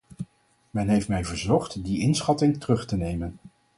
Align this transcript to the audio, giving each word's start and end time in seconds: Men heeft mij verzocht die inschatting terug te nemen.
Men 0.71 0.89
heeft 0.89 1.07
mij 1.07 1.25
verzocht 1.25 1.83
die 1.83 1.99
inschatting 1.99 2.59
terug 2.59 2.85
te 2.85 2.97
nemen. 2.97 3.35